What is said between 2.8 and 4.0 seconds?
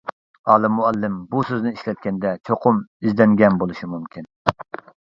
ئىزدەنگەن بولۇشى